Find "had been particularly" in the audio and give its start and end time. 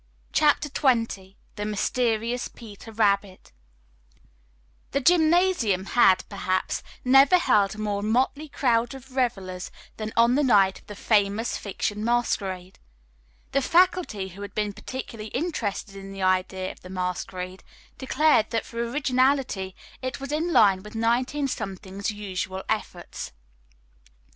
14.41-15.29